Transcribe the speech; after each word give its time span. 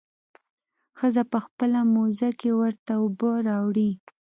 ښځه 0.97 1.23
په 1.31 1.37
خپله 1.45 1.79
موزه 1.93 2.29
کښې 2.39 2.51
ورته 2.61 2.93
اوبه 3.01 3.31
راوړي. 3.47 3.91